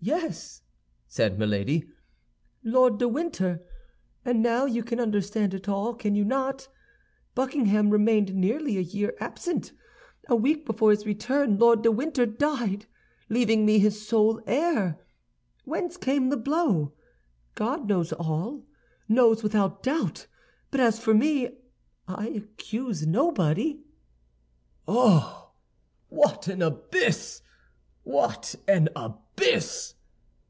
"Yes," 0.00 0.62
said 1.08 1.40
Milady, 1.40 1.90
"Lord 2.62 2.98
de 2.98 3.08
Winter; 3.08 3.64
and 4.24 4.40
now 4.40 4.64
you 4.64 4.84
can 4.84 5.00
understand 5.00 5.54
it 5.54 5.68
all, 5.68 5.92
can 5.92 6.14
you 6.14 6.24
not? 6.24 6.68
Buckingham 7.34 7.90
remained 7.90 8.32
nearly 8.32 8.78
a 8.78 8.80
year 8.80 9.16
absent. 9.18 9.72
A 10.28 10.36
week 10.36 10.64
before 10.64 10.90
his 10.92 11.04
return 11.04 11.58
Lord 11.58 11.82
de 11.82 11.90
Winter 11.90 12.26
died, 12.26 12.86
leaving 13.28 13.66
me 13.66 13.80
his 13.80 14.06
sole 14.06 14.40
heir. 14.46 15.00
Whence 15.64 15.96
came 15.96 16.28
the 16.28 16.36
blow? 16.36 16.92
God 17.56 17.80
who 17.80 17.86
knows 17.88 18.12
all, 18.12 18.66
knows 19.08 19.42
without 19.42 19.82
doubt; 19.82 20.28
but 20.70 20.78
as 20.78 21.00
for 21.00 21.12
me, 21.12 21.58
I 22.06 22.28
accuse 22.28 23.04
nobody." 23.04 23.82
"Oh, 24.86 25.50
what 26.08 26.46
an 26.46 26.62
abyss; 26.62 27.42
what 28.04 28.54
an 28.68 28.88
abyss!" 28.94 29.24